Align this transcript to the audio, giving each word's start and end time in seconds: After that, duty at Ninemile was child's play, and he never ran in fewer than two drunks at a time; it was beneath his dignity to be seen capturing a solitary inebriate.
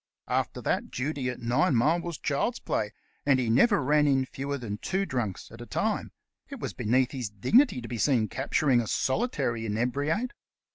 After 0.27 0.63
that, 0.63 0.89
duty 0.89 1.29
at 1.29 1.41
Ninemile 1.41 2.01
was 2.01 2.17
child's 2.17 2.57
play, 2.59 2.91
and 3.23 3.39
he 3.39 3.51
never 3.51 3.83
ran 3.83 4.07
in 4.07 4.25
fewer 4.25 4.57
than 4.57 4.79
two 4.79 5.05
drunks 5.05 5.51
at 5.51 5.61
a 5.61 5.67
time; 5.67 6.11
it 6.49 6.59
was 6.59 6.73
beneath 6.73 7.11
his 7.11 7.29
dignity 7.29 7.81
to 7.81 7.87
be 7.87 7.99
seen 7.99 8.27
capturing 8.27 8.81
a 8.81 8.87
solitary 8.87 9.63
inebriate. 9.63 10.33